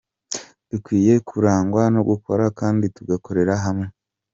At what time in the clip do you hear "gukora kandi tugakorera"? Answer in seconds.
2.09-3.53